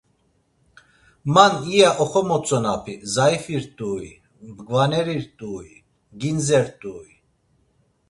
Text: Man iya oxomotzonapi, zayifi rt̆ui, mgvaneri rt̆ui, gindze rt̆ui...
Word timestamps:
Man 1.33 1.53
iya 1.73 1.89
oxomotzonapi, 2.03 2.93
zayifi 3.13 3.55
rt̆ui, 3.63 4.09
mgvaneri 4.47 5.15
rt̆ui, 5.25 5.69
gindze 6.19 6.59
rt̆ui... 6.67 7.09